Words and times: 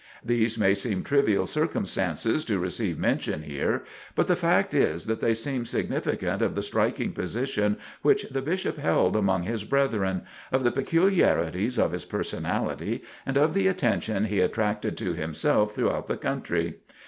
These 0.25 0.57
may 0.57 0.73
seem 0.73 1.03
trivial 1.03 1.45
circumstances 1.45 2.43
to 2.45 2.57
receive 2.57 2.97
mention 2.97 3.43
here, 3.43 3.83
but 4.15 4.25
the 4.25 4.35
fact 4.35 4.73
is 4.73 5.05
that 5.05 5.19
they 5.19 5.35
seem 5.35 5.63
significant 5.63 6.41
of 6.41 6.55
the 6.55 6.63
striking 6.63 7.11
position 7.11 7.77
which 8.01 8.23
the 8.29 8.41
Bishop 8.41 8.79
held 8.79 9.15
among 9.15 9.43
his 9.43 9.63
brethren, 9.63 10.23
of 10.51 10.63
the 10.63 10.71
peculiarities 10.71 11.77
of 11.77 11.91
his 11.91 12.05
personality, 12.05 13.03
and 13.27 13.37
of 13.37 13.53
the 13.53 13.67
attention 13.67 14.25
he 14.25 14.39
attracted 14.39 14.97
to 14.97 15.13
himself 15.13 15.75
throughout 15.75 16.07
the 16.07 16.17
country. 16.17 16.77